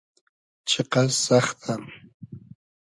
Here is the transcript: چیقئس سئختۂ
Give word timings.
چیقئس 0.69 1.13
سئختۂ 1.25 1.73